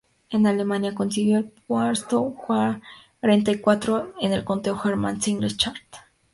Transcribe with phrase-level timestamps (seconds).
[0.31, 5.77] En Alemania consiguió el puesto cuarenta y cuatro en el conteo "German Singles Chart".